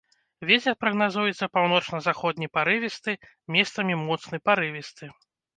Вецер 0.49 0.73
прагназуецца 0.85 1.49
паўночна-заходні 1.57 2.47
парывісты, 2.57 3.11
месцамі 3.57 4.03
моцны 4.07 4.37
парывісты. 4.51 5.05